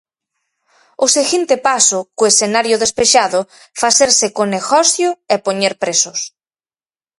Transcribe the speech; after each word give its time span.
O 1.05 1.07
seguinte 1.15 1.55
paso, 1.67 1.99
co 2.17 2.29
escenario 2.31 2.79
'despexado', 2.81 3.43
facerse 3.81 4.25
co 4.35 4.43
'negocio' 4.47 5.11
e 5.33 5.35
poñer 5.45 5.73
prezos. 5.83 6.19